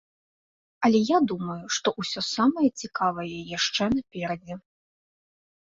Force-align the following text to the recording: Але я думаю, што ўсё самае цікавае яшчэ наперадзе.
Але 0.87 1.01
я 1.15 1.19
думаю, 1.31 1.57
што 1.77 1.93
ўсё 2.01 2.21
самае 2.35 2.65
цікавае 2.81 3.29
яшчэ 3.57 3.83
наперадзе. 3.95 4.61